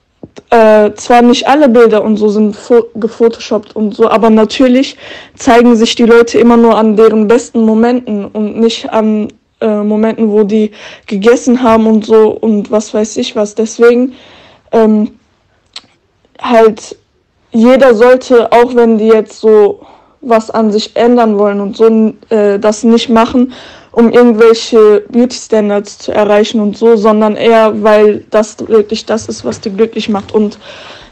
äh, 0.51 0.93
zwar 0.95 1.23
nicht 1.23 1.49
alle 1.49 1.69
Bilder 1.69 2.05
und 2.05 2.17
so 2.17 2.29
sind 2.29 2.57
gefotoshoppt 2.95 3.75
und 3.75 3.95
so, 3.95 4.09
aber 4.09 4.31
natürlich 4.31 4.97
zeigen 5.35 5.77
sich 5.77 5.95
die 5.95 6.05
Leute 6.05 6.39
immer 6.39 6.57
nur 6.57 6.77
an 6.77 6.97
deren 6.97 7.27
besten 7.27 7.63
Momenten 7.65 8.27
und 8.27 8.59
nicht 8.59 8.91
an 8.91 9.29
äh, 9.61 9.83
Momenten, 9.83 10.31
wo 10.31 10.45
die 10.45 10.71
gegessen 11.07 11.63
haben 11.63 11.87
und 11.87 12.05
so 12.05 12.31
und 12.31 12.71
was 12.71 12.93
weiß 12.93 13.17
ich 13.17 13.35
was. 13.35 13.55
Deswegen 13.55 14.13
ähm, 14.73 15.13
halt 16.41 16.97
jeder 17.53 17.95
sollte, 17.95 18.53
auch 18.53 18.75
wenn 18.75 18.99
die 18.99 19.09
jetzt 19.09 19.41
so 19.41 19.81
was 20.21 20.51
an 20.51 20.71
sich 20.71 20.97
ändern 20.97 21.39
wollen 21.39 21.61
und 21.61 21.77
so 21.77 22.13
äh, 22.29 22.59
das 22.59 22.85
nicht 22.85 23.09
machen, 23.09 23.53
um 23.97 24.13
irgendwelche 24.13 25.05
Beauty 25.09 25.35
Standards 25.35 25.97
zu 25.97 26.13
erreichen 26.13 26.61
und 26.61 26.77
so, 26.77 26.97
sondern 26.97 27.35
eher, 27.35 27.83
weil 27.83 28.25
das 28.29 28.59
wirklich 28.69 29.07
das 29.07 29.27
ist, 29.27 29.43
was 29.43 29.59
die 29.59 29.71
glücklich 29.71 30.11
macht. 30.11 30.33
Und 30.33 30.59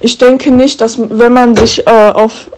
ich 0.01 0.19
denke 0.19 0.51
nicht, 0.51 0.83
dass 0.83 0.99
wenn 0.99 1.33
man 1.33 1.57
sich 1.57 1.87
äh, 1.87 2.11
auf 2.13 2.51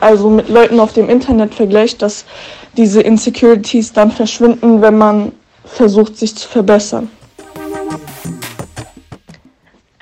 also 0.00 0.28
mit 0.28 0.50
Leuten 0.50 0.78
auf 0.80 0.92
dem 0.92 1.08
Internet 1.08 1.54
vergleicht, 1.54 2.02
dass 2.02 2.26
diese 2.76 3.00
Insecurities 3.00 3.94
dann 3.94 4.12
verschwinden, 4.12 4.82
wenn 4.82 4.98
man 4.98 5.32
versucht, 5.64 6.18
sich 6.18 6.36
zu 6.36 6.46
verbessern. 6.46 7.10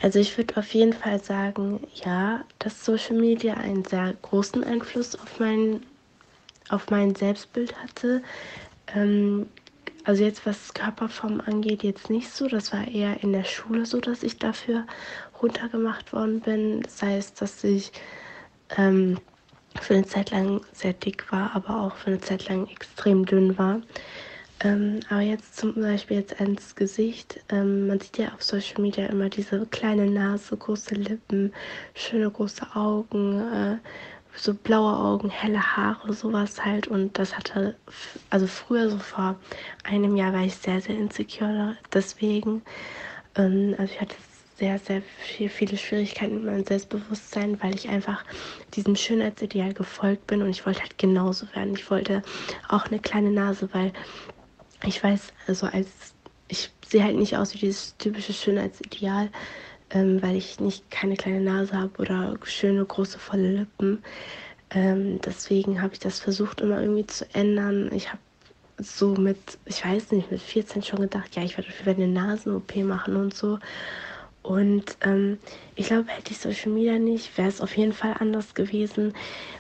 Also 0.03 0.19
ich 0.19 0.37
würde 0.37 0.57
auf 0.57 0.75
jeden 0.75 0.93
Fall 0.93 1.23
sagen, 1.23 1.79
ja, 2.05 2.41
dass 2.59 2.85
Social 2.85 3.15
Media 3.15 3.55
einen 3.55 3.85
sehr 3.85 4.13
großen 4.23 4.65
Einfluss 4.65 5.15
auf 5.15 5.39
mein, 5.39 5.85
auf 6.69 6.91
mein 6.91 7.15
Selbstbild 7.15 7.73
hatte. 7.81 8.23
Ähm, 8.95 9.47
also 10.05 10.25
jetzt 10.25 10.47
was 10.47 10.75
Körperform 10.75 11.41
angeht, 11.47 11.83
jetzt 11.83 12.11
nicht 12.11 12.31
so. 12.31 12.49
Das 12.49 12.73
war 12.73 12.89
eher 12.89 13.23
in 13.23 13.33
der 13.33 13.45
Schule 13.45 13.87
so, 13.87 14.01
dass 14.01 14.23
ich 14.23 14.39
dafür 14.39 14.87
runtergemacht 15.41 16.13
worden 16.13 16.41
bin. 16.41 16.83
Das 16.83 17.03
heißt, 17.03 17.41
dass 17.41 17.63
ich 17.63 17.93
ähm, 18.77 19.19
für 19.81 19.95
eine 19.95 20.07
Zeit 20.07 20.31
lang 20.31 20.61
sehr 20.73 20.93
dick 20.93 21.31
war, 21.31 21.55
aber 21.55 21.81
auch 21.81 21.97
für 21.97 22.09
eine 22.11 22.21
Zeit 22.21 22.49
lang 22.49 22.67
extrem 22.69 23.25
dünn 23.25 23.57
war. 23.59 23.81
Ähm, 24.65 25.01
aber 25.09 25.21
jetzt 25.21 25.57
zum 25.57 25.75
Beispiel 25.75 26.19
jetzt 26.19 26.41
ans 26.41 26.75
Gesicht. 26.77 27.41
Ähm, 27.49 27.89
man 27.89 28.01
sieht 28.01 28.19
ja 28.19 28.33
auf 28.33 28.43
Social 28.43 28.81
Media 28.81 29.07
immer 29.07 29.29
diese 29.29 29.67
kleine 29.67 30.07
Nase, 30.07 30.57
große 30.57 30.95
Lippen, 30.95 31.53
schöne 31.95 32.31
große 32.31 32.67
Augen, 32.75 33.41
äh, 33.41 33.79
so 34.35 34.55
blaue 34.55 34.97
Augen, 34.97 35.31
helle 35.31 35.77
Haare, 35.77 36.13
sowas 36.13 36.65
halt. 36.65 36.89
Und 36.89 37.19
das 37.19 37.37
hatte, 37.37 37.77
also 38.31 38.47
früher, 38.47 38.91
so 38.91 38.99
vor 38.99 39.37
einem 39.85 40.17
Jahr, 40.17 40.33
war 40.33 40.45
ich 40.45 40.55
sehr, 40.55 40.81
sehr 40.81 40.97
insecure 40.97 41.77
deswegen. 41.93 42.63
Ähm, 43.37 43.75
also 43.79 43.93
ich 43.93 44.01
hatte 44.01 44.17
sehr, 44.57 44.79
sehr 44.79 45.03
viel, 45.03 45.49
viele 45.49 45.77
Schwierigkeiten 45.77 46.37
mit 46.37 46.45
meinem 46.45 46.65
Selbstbewusstsein, 46.65 47.61
weil 47.63 47.75
ich 47.75 47.89
einfach 47.89 48.25
diesem 48.75 48.97
Schönheitsideal 48.97 49.75
gefolgt 49.75 50.27
bin 50.27 50.43
und 50.43 50.51
ich 50.51 50.65
wollte 50.67 50.81
halt 50.81 50.99
genauso 50.99 51.47
werden. 51.55 51.75
Ich 51.75 51.91
wollte 51.91 52.23
auch 52.69 52.87
eine 52.87 53.01
kleine 53.01 53.31
Nase, 53.31 53.69
weil 53.73 53.93
ich 54.85 55.03
weiß, 55.03 55.33
also 55.47 55.67
als 55.67 55.89
ich 56.49 56.71
sehe 56.87 57.03
halt 57.03 57.17
nicht 57.17 57.37
aus 57.37 57.55
wie 57.55 57.59
dieses 57.59 57.97
typische 57.97 58.33
Schönheitsideal, 58.33 59.31
ähm, 59.95 60.23
weil 60.23 60.37
ich 60.37 60.61
nicht 60.61 60.91
keine 60.91 61.17
kleine 61.17 61.41
Nase 61.41 61.75
habe 61.79 62.01
oder 62.01 62.37
schöne 62.45 62.85
große 62.85 63.19
volle 63.19 63.51
Lippen. 63.51 64.03
Ähm, 64.71 65.21
deswegen 65.25 65.83
habe 65.83 65.95
ich 65.95 66.01
das 66.01 66.21
versucht 66.21 66.61
immer 66.61 66.81
irgendwie 66.81 67.07
zu 67.07 67.27
ändern. 67.35 67.91
Ich 67.93 68.09
habe 68.09 68.21
so 68.79 69.15
mit, 69.15 69.59
ich 69.67 69.85
weiß 69.85 70.13
nicht, 70.13 70.31
mit 70.31 70.41
14 70.41 70.83
schon 70.83 71.01
gedacht, 71.01 71.37
ja, 71.37 71.43
ich 71.43 71.57
werde 71.59 72.03
eine 72.03 72.09
Nasen-OP 72.09 72.77
machen 72.77 73.17
und 73.17 73.35
so. 73.35 73.59
Und 74.43 74.97
ähm, 75.03 75.39
ich 75.77 75.87
glaube, 75.87 76.09
hätte 76.09 76.33
ich 76.33 76.39
Social 76.39 76.73
Media 76.73 76.99
nicht, 76.99 77.37
wäre 77.39 77.49
es 77.49 77.61
auf 77.61 77.77
jeden 77.77 77.93
Fall 77.93 78.17
anders 78.19 78.55
gewesen, 78.55 79.15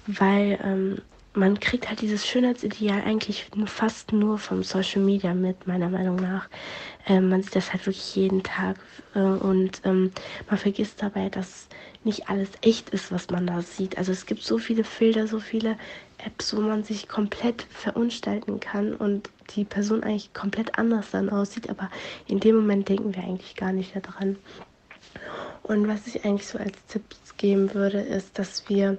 weil 0.07 0.59
ähm, 0.65 0.99
man 1.35 1.59
kriegt 1.61 1.89
halt 1.89 2.01
dieses 2.03 2.27
Schönheitsideal 2.27 3.03
eigentlich 3.03 3.47
fast 3.67 4.12
nur 4.12 4.39
vom 4.39 4.62
Social 4.62 5.03
Media 5.03 5.33
mit, 5.33 5.67
meiner 5.67 5.89
Meinung 5.89 6.17
nach. 6.17 6.49
Ähm, 7.07 7.29
man 7.31 7.43
sieht 7.43 7.57
das 7.57 7.73
halt 7.73 7.87
wirklich 7.87 8.15
jeden 8.15 8.43
Tag 8.43 8.77
äh, 9.15 9.21
und 9.21 9.81
ähm, 9.85 10.12
man 10.49 10.59
vergisst 10.59 11.03
dabei, 11.03 11.31
dass 11.31 11.69
nicht 12.05 12.29
alles 12.29 12.51
echt 12.61 12.91
ist, 12.91 13.12
was 13.12 13.31
man 13.31 13.47
da 13.47 13.62
sieht. 13.62 13.97
Also 13.97 14.12
es 14.12 14.27
gibt 14.27 14.43
so 14.43 14.59
viele 14.59 14.85
Filter, 14.85 15.27
so 15.27 15.41
viele 15.41 15.77
Apps, 16.19 16.55
wo 16.55 16.61
man 16.61 16.85
sich 16.85 17.09
komplett 17.09 17.62
verunstalten 17.71 18.61
kann 18.61 18.95
und 18.95 19.31
die 19.57 19.65
Person 19.65 20.03
eigentlich 20.03 20.33
komplett 20.35 20.79
anders 20.79 21.11
dann 21.12 21.31
aussieht, 21.31 21.69
aber 21.71 21.91
in 22.27 22.41
dem 22.41 22.57
Moment 22.57 22.89
denken 22.89 23.15
wir 23.15 23.23
eigentlich 23.23 23.57
gar 23.57 23.73
nicht 23.73 23.95
daran. 23.97 24.37
Und 25.62 25.89
was 25.89 26.07
ich 26.07 26.25
eigentlich 26.25 26.47
so 26.47 26.59
als 26.59 26.77
Tipps 26.89 27.37
geben 27.37 27.73
würde, 27.75 28.01
ist, 28.01 28.39
dass 28.39 28.69
wir 28.69 28.99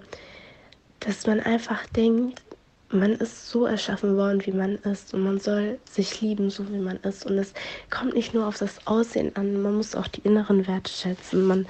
dass 1.05 1.27
man 1.27 1.39
einfach 1.39 1.85
denkt, 1.87 2.41
man 2.89 3.13
ist 3.13 3.49
so 3.49 3.65
erschaffen 3.65 4.15
worden, 4.17 4.45
wie 4.45 4.51
man 4.51 4.75
ist 4.75 5.13
und 5.13 5.23
man 5.23 5.39
soll 5.39 5.79
sich 5.89 6.21
lieben, 6.21 6.49
so 6.49 6.71
wie 6.71 6.77
man 6.77 6.97
ist. 6.97 7.25
Und 7.25 7.37
es 7.37 7.53
kommt 7.89 8.13
nicht 8.13 8.33
nur 8.33 8.47
auf 8.47 8.57
das 8.57 8.85
Aussehen 8.85 9.35
an, 9.35 9.61
man 9.61 9.75
muss 9.75 9.95
auch 9.95 10.07
die 10.07 10.21
inneren 10.21 10.67
Werte 10.67 10.91
schätzen. 10.91 11.45
Man, 11.45 11.65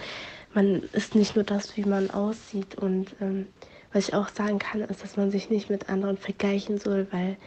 man 0.53 0.83
ist 0.91 1.15
nicht 1.15 1.35
nur 1.35 1.45
das, 1.45 1.77
wie 1.77 1.85
man 1.85 2.11
aussieht. 2.11 2.75
Und 2.75 3.15
ähm, 3.21 3.47
was 3.93 4.09
ich 4.09 4.13
auch 4.13 4.29
sagen 4.29 4.59
kann, 4.59 4.81
ist, 4.81 5.03
dass 5.03 5.17
man 5.17 5.31
sich 5.31 5.49
nicht 5.49 5.69
mit 5.69 5.89
anderen 5.89 6.17
vergleichen 6.17 6.77
soll, 6.77 7.07
weil 7.11 7.37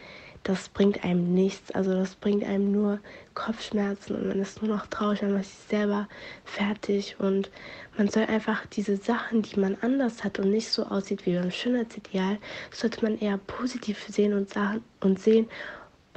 das 0.47 0.69
bringt 0.69 1.03
einem 1.03 1.33
nichts. 1.33 1.71
Also 1.71 1.93
das 1.93 2.15
bringt 2.15 2.45
einem 2.45 2.71
nur 2.71 2.99
Kopfschmerzen 3.33 4.15
und 4.15 4.27
man 4.27 4.39
ist 4.39 4.61
nur 4.61 4.75
noch 4.75 4.87
traurig, 4.87 5.21
man 5.21 5.33
macht 5.33 5.45
sich 5.45 5.67
selber 5.67 6.07
fertig 6.45 7.17
und 7.19 7.51
man 7.97 8.07
soll 8.07 8.23
einfach 8.23 8.65
diese 8.67 8.95
Sachen, 8.95 9.41
die 9.41 9.59
man 9.59 9.77
anders 9.81 10.23
hat 10.23 10.39
und 10.39 10.51
nicht 10.51 10.69
so 10.69 10.85
aussieht 10.85 11.25
wie 11.25 11.35
beim 11.35 11.51
Schönheitsideal, 11.51 12.37
sollte 12.71 13.03
man 13.03 13.17
eher 13.17 13.37
positiv 13.37 14.05
sehen 14.07 14.33
und, 14.33 14.49
sagen, 14.49 14.83
und 15.01 15.19
sehen, 15.19 15.49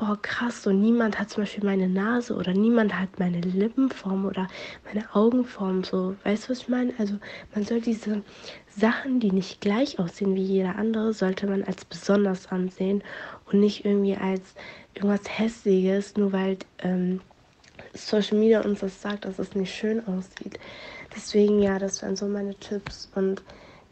boah, 0.00 0.16
krass, 0.22 0.62
so 0.62 0.70
niemand 0.70 1.18
hat 1.18 1.28
zum 1.28 1.42
Beispiel 1.42 1.64
meine 1.64 1.88
Nase 1.88 2.34
oder 2.34 2.54
niemand 2.54 2.98
hat 2.98 3.18
meine 3.18 3.40
Lippenform 3.40 4.24
oder 4.24 4.48
meine 4.86 5.04
Augenform, 5.14 5.84
so, 5.84 6.16
weißt 6.24 6.44
du, 6.44 6.50
was 6.50 6.60
ich 6.60 6.68
meine? 6.68 6.94
Also 6.98 7.18
man 7.54 7.64
soll 7.64 7.82
diese 7.82 8.22
Sachen, 8.68 9.20
die 9.20 9.30
nicht 9.30 9.60
gleich 9.60 9.98
aussehen 9.98 10.34
wie 10.36 10.42
jeder 10.42 10.76
andere, 10.76 11.12
sollte 11.12 11.46
man 11.46 11.64
als 11.64 11.84
besonders 11.84 12.46
ansehen 12.46 13.02
und 13.52 13.60
nicht 13.60 13.84
irgendwie 13.84 14.16
als 14.16 14.54
irgendwas 14.94 15.38
Hässliches, 15.38 16.16
nur 16.16 16.32
weil 16.32 16.58
ähm, 16.78 17.20
Social 17.94 18.38
Media 18.38 18.60
uns 18.60 18.80
das 18.80 19.00
sagt, 19.00 19.24
dass 19.24 19.38
es 19.38 19.54
nicht 19.54 19.74
schön 19.74 20.06
aussieht. 20.06 20.58
Deswegen 21.14 21.60
ja, 21.60 21.78
das 21.78 22.02
wären 22.02 22.16
so 22.16 22.26
meine 22.26 22.54
Tipps 22.54 23.10
und 23.14 23.42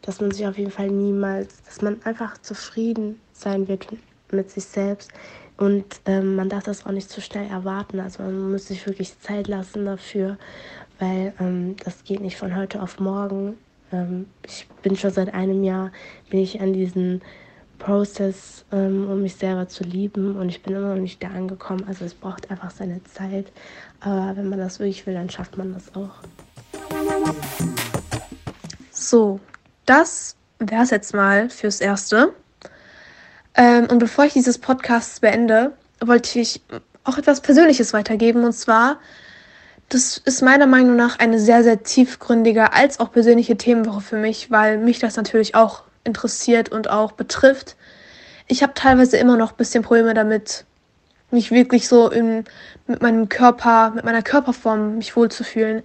dass 0.01 0.21
man 0.21 0.31
sich 0.31 0.47
auf 0.47 0.57
jeden 0.57 0.71
Fall 0.71 0.89
niemals, 0.89 1.61
dass 1.63 1.81
man 1.81 2.01
einfach 2.03 2.37
zufrieden 2.37 3.19
sein 3.33 3.67
wird 3.67 3.87
mit 4.31 4.49
sich 4.49 4.65
selbst 4.65 5.11
und 5.59 5.99
ähm, 6.05 6.35
man 6.35 6.47
darf 6.47 6.63
das 6.63 6.85
auch 6.85 6.91
nicht 6.91 7.09
zu 7.09 7.19
schnell 7.19 7.49
erwarten. 7.49 7.99
Also 7.99 8.23
man 8.23 8.51
muss 8.51 8.67
sich 8.67 8.85
wirklich 8.85 9.19
Zeit 9.19 9.49
lassen 9.49 9.85
dafür, 9.85 10.37
weil 10.99 11.33
ähm, 11.39 11.75
das 11.83 12.05
geht 12.05 12.21
nicht 12.21 12.37
von 12.37 12.55
heute 12.55 12.81
auf 12.81 13.01
morgen. 13.01 13.57
Ähm, 13.91 14.27
ich 14.47 14.67
bin 14.81 14.95
schon 14.95 15.11
seit 15.11 15.33
einem 15.33 15.65
Jahr, 15.65 15.91
bin 16.29 16.39
ich 16.39 16.61
an 16.61 16.71
diesen 16.71 17.21
Prozess, 17.79 18.65
ähm, 18.71 19.09
um 19.09 19.21
mich 19.21 19.35
selber 19.35 19.67
zu 19.67 19.83
lieben 19.83 20.35
und 20.35 20.49
ich 20.49 20.61
bin 20.61 20.75
immer 20.75 20.93
noch 20.93 21.01
nicht 21.01 21.23
da 21.23 21.29
angekommen. 21.29 21.85
Also 21.87 22.05
es 22.05 22.13
braucht 22.13 22.51
einfach 22.51 22.69
seine 22.69 23.03
Zeit. 23.05 23.51
Aber 24.01 24.35
wenn 24.35 24.49
man 24.49 24.59
das 24.59 24.79
wirklich 24.79 25.07
will, 25.07 25.15
dann 25.15 25.29
schafft 25.29 25.57
man 25.57 25.73
das 25.73 25.95
auch. 25.95 26.11
So, 28.91 29.39
das 29.85 30.35
wäre 30.59 30.83
es 30.83 30.91
jetzt 30.91 31.13
mal 31.13 31.49
fürs 31.49 31.81
Erste. 31.81 32.33
Ähm, 33.55 33.87
und 33.89 33.99
bevor 33.99 34.25
ich 34.25 34.33
dieses 34.33 34.57
Podcast 34.57 35.21
beende, 35.21 35.73
wollte 35.99 36.39
ich 36.39 36.61
auch 37.03 37.17
etwas 37.17 37.41
Persönliches 37.41 37.93
weitergeben. 37.93 38.43
Und 38.43 38.53
zwar, 38.53 38.99
das 39.87 40.17
ist 40.17 40.41
meiner 40.41 40.67
Meinung 40.67 40.95
nach 40.95 41.17
eine 41.19 41.39
sehr, 41.39 41.63
sehr 41.63 41.81
tiefgründige 41.81 42.73
als 42.73 42.99
auch 42.99 43.11
persönliche 43.11 43.57
Themenwoche 43.57 44.01
für 44.01 44.17
mich, 44.17 44.51
weil 44.51 44.77
mich 44.77 44.99
das 44.99 45.15
natürlich 45.15 45.55
auch 45.55 45.83
interessiert 46.03 46.69
und 46.69 46.89
auch 46.89 47.11
betrifft. 47.11 47.75
Ich 48.47 48.63
habe 48.63 48.73
teilweise 48.73 49.17
immer 49.17 49.37
noch 49.37 49.51
ein 49.51 49.57
bisschen 49.57 49.83
Probleme 49.83 50.13
damit, 50.13 50.65
mich 51.31 51.51
wirklich 51.51 51.87
so 51.87 52.09
in, 52.09 52.45
mit 52.87 53.01
meinem 53.01 53.29
Körper, 53.29 53.91
mit 53.91 54.03
meiner 54.03 54.23
Körperform 54.23 54.97
mich 54.97 55.15
wohlzufühlen. 55.15 55.83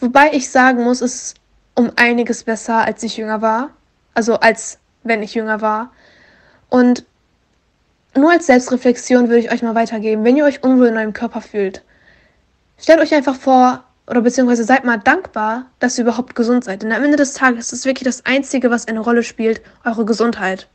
Wobei 0.00 0.32
ich 0.32 0.50
sagen 0.50 0.82
muss, 0.82 1.00
es 1.00 1.14
ist 1.14 1.34
um 1.74 1.92
einiges 1.96 2.44
besser, 2.44 2.78
als 2.78 3.02
ich 3.02 3.16
jünger 3.16 3.42
war. 3.42 3.70
Also 4.14 4.36
als 4.36 4.78
wenn 5.02 5.22
ich 5.22 5.34
jünger 5.34 5.60
war. 5.60 5.92
Und 6.68 7.04
nur 8.14 8.30
als 8.30 8.46
Selbstreflexion 8.46 9.28
würde 9.28 9.40
ich 9.40 9.52
euch 9.52 9.62
mal 9.62 9.74
weitergeben, 9.74 10.24
wenn 10.24 10.36
ihr 10.36 10.44
euch 10.44 10.62
unwohl 10.62 10.88
in 10.88 10.96
eurem 10.96 11.12
Körper 11.12 11.40
fühlt, 11.40 11.82
stellt 12.78 13.00
euch 13.00 13.14
einfach 13.14 13.36
vor, 13.36 13.84
oder 14.06 14.22
beziehungsweise 14.22 14.64
seid 14.64 14.84
mal 14.84 14.98
dankbar, 14.98 15.66
dass 15.78 15.98
ihr 15.98 16.04
überhaupt 16.04 16.34
gesund 16.34 16.64
seid. 16.64 16.82
Denn 16.82 16.92
am 16.92 17.04
Ende 17.04 17.16
des 17.16 17.34
Tages 17.34 17.72
ist 17.72 17.84
wirklich 17.84 18.04
das 18.04 18.26
Einzige, 18.26 18.70
was 18.70 18.88
eine 18.88 19.00
Rolle 19.00 19.22
spielt, 19.22 19.62
eure 19.84 20.04
Gesundheit. 20.04 20.68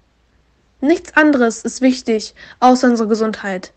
Nichts 0.81 1.15
anderes 1.17 1.63
ist 1.63 1.81
wichtig, 1.81 2.35
außer 2.59 2.87
unsere 2.89 3.09
Gesundheit. 3.09 3.73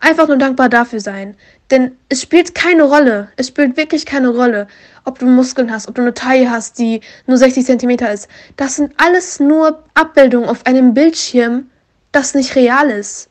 einfach 0.00 0.28
nur 0.28 0.36
dankbar 0.38 0.68
dafür 0.68 1.00
sein. 1.00 1.36
Denn 1.70 1.96
es 2.08 2.22
spielt 2.22 2.54
keine 2.54 2.84
Rolle, 2.84 3.30
es 3.36 3.48
spielt 3.48 3.76
wirklich 3.76 4.06
keine 4.06 4.28
Rolle, 4.28 4.66
ob 5.04 5.18
du 5.18 5.26
Muskeln 5.26 5.70
hast, 5.72 5.88
ob 5.88 5.94
du 5.94 6.02
eine 6.02 6.14
Taille 6.14 6.50
hast, 6.50 6.78
die 6.78 7.00
nur 7.26 7.36
60 7.36 7.64
Zentimeter 7.66 8.12
ist. 8.12 8.28
Das 8.56 8.76
sind 8.76 8.92
alles 8.96 9.40
nur 9.40 9.82
Abbildungen 9.94 10.48
auf 10.48 10.64
einem 10.66 10.94
Bildschirm, 10.94 11.70
das 12.12 12.34
nicht 12.34 12.54
real 12.56 12.90
ist. 12.90 13.27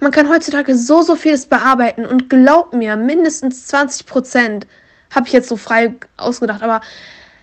Man 0.00 0.12
kann 0.12 0.28
heutzutage 0.28 0.74
so, 0.76 1.02
so 1.02 1.14
vieles 1.14 1.46
bearbeiten 1.46 2.06
und 2.06 2.30
glaub 2.30 2.72
mir, 2.72 2.96
mindestens 2.96 3.66
20 3.66 4.06
Prozent, 4.06 4.66
habe 5.14 5.26
ich 5.26 5.32
jetzt 5.32 5.48
so 5.48 5.56
frei 5.56 5.94
ausgedacht, 6.16 6.62
aber 6.62 6.80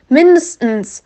mindestens 0.09 1.03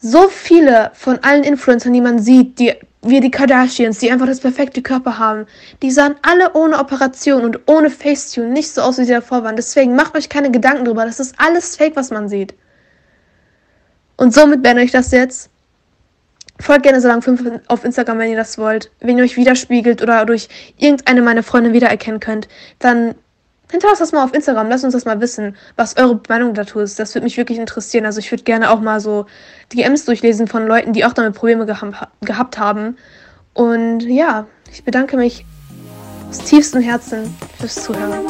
so 0.00 0.28
viele 0.28 0.90
von 0.94 1.18
allen 1.22 1.44
Influencern, 1.44 1.92
die 1.92 2.00
man 2.00 2.18
sieht, 2.18 2.58
die 2.58 2.74
wie 3.02 3.20
die 3.20 3.30
Kardashians, 3.30 3.98
die 3.98 4.10
einfach 4.10 4.26
das 4.26 4.40
perfekte 4.40 4.82
Körper 4.82 5.18
haben, 5.18 5.46
die 5.82 5.90
sahen 5.90 6.16
alle 6.22 6.52
ohne 6.52 6.78
Operation 6.78 7.44
und 7.44 7.60
ohne 7.66 7.90
Facetune 7.90 8.48
nicht 8.48 8.70
so 8.70 8.82
aus, 8.82 8.98
wie 8.98 9.04
sie 9.04 9.12
davor 9.12 9.42
waren. 9.42 9.56
Deswegen 9.56 9.94
macht 9.94 10.14
euch 10.14 10.28
keine 10.28 10.50
Gedanken 10.50 10.84
drüber. 10.84 11.06
Das 11.06 11.20
ist 11.20 11.34
alles 11.38 11.76
Fake, 11.76 11.96
was 11.96 12.10
man 12.10 12.28
sieht. 12.28 12.54
Und 14.16 14.34
somit 14.34 14.62
beende 14.62 14.82
ich 14.82 14.90
das 14.90 15.12
jetzt. 15.12 15.49
Folgt 16.60 16.82
gerne 16.82 17.00
so 17.00 17.08
lang 17.08 17.22
5 17.22 17.62
auf 17.68 17.84
Instagram, 17.84 18.18
wenn 18.18 18.30
ihr 18.30 18.36
das 18.36 18.58
wollt. 18.58 18.90
Wenn 19.00 19.18
ihr 19.18 19.24
euch 19.24 19.36
widerspiegelt 19.36 20.02
oder 20.02 20.24
durch 20.26 20.48
irgendeine 20.76 21.22
meiner 21.22 21.42
Freunde 21.42 21.72
wiedererkennen 21.72 22.20
könnt, 22.20 22.48
dann 22.78 23.14
hinterlasst 23.70 24.00
das 24.00 24.12
mal 24.12 24.24
auf 24.24 24.34
Instagram. 24.34 24.68
Lasst 24.68 24.84
uns 24.84 24.92
das 24.92 25.04
mal 25.04 25.20
wissen, 25.20 25.56
was 25.76 25.96
eure 25.96 26.20
Meinung 26.28 26.54
dazu 26.54 26.80
ist. 26.80 26.98
Das 26.98 27.14
würde 27.14 27.24
mich 27.24 27.36
wirklich 27.36 27.58
interessieren. 27.58 28.04
Also 28.04 28.18
ich 28.18 28.30
würde 28.30 28.44
gerne 28.44 28.70
auch 28.70 28.80
mal 28.80 29.00
so 29.00 29.26
DMs 29.72 30.04
durchlesen 30.04 30.48
von 30.48 30.66
Leuten, 30.66 30.92
die 30.92 31.04
auch 31.04 31.12
damit 31.12 31.34
Probleme 31.34 31.66
geha 31.66 32.08
gehabt 32.20 32.58
haben. 32.58 32.96
Und 33.54 34.00
ja, 34.00 34.46
ich 34.72 34.84
bedanke 34.84 35.16
mich 35.16 35.44
aus 36.28 36.38
tiefstem 36.38 36.82
Herzen 36.82 37.34
fürs 37.58 37.76
Zuhören. 37.76 38.26